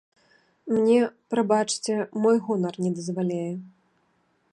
Мне, 0.75 0.95
прабачце, 1.33 1.93
мой 2.23 2.37
гонар 2.47 2.75
не 2.87 2.91
дазваляе. 3.01 3.47